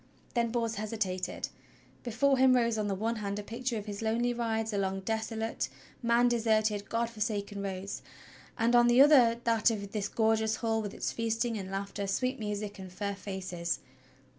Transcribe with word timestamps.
Then 0.33 0.49
Bors 0.49 0.77
hesitated. 0.81 1.49
Before 2.01 2.39
him 2.39 2.55
rose 2.55 2.75
on 2.79 2.87
the 2.87 2.95
one 2.95 3.17
hand 3.17 3.37
a 3.37 3.43
picture 3.43 3.77
of 3.77 3.85
his 3.85 4.01
lonely 4.01 4.33
rides 4.33 4.73
along 4.73 5.01
desolate, 5.01 5.69
man 6.01 6.27
deserted, 6.27 6.89
God 6.89 7.07
forsaken 7.07 7.61
roads, 7.61 8.01
and 8.57 8.75
on 8.75 8.87
the 8.87 8.99
other 8.99 9.39
that 9.43 9.69
of 9.69 9.91
this 9.91 10.07
gorgeous 10.09 10.55
hall 10.55 10.81
with 10.81 10.95
its 10.95 11.11
feasting 11.11 11.55
and 11.55 11.69
laughter, 11.69 12.07
sweet 12.07 12.39
music 12.39 12.79
and 12.79 12.91
fair 12.91 13.15
faces. 13.15 13.77